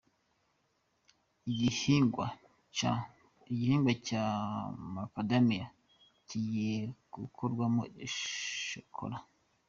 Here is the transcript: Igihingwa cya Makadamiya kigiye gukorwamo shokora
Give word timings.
Igihingwa 1.51 2.25
cya 4.07 4.25
Makadamiya 5.15 5.67
kigiye 6.27 6.75
gukorwamo 7.13 7.81
shokora 8.15 9.17